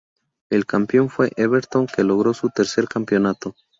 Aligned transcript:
El 0.49 0.65
campeón 0.65 1.11
fue 1.11 1.31
Everton 1.37 1.85
que 1.85 2.03
logró 2.03 2.33
su 2.33 2.49
tercer 2.49 2.87
campeonato. 2.87 3.53